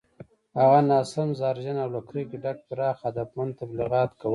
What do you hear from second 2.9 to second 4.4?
هدفمند تبلیغات کول